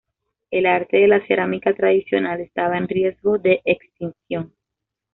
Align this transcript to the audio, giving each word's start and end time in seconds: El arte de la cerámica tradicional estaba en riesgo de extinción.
El 0.49 0.65
arte 0.65 0.97
de 0.97 1.07
la 1.07 1.23
cerámica 1.27 1.75
tradicional 1.75 2.39
estaba 2.41 2.75
en 2.79 2.87
riesgo 2.87 3.37
de 3.37 3.61
extinción. 3.65 4.51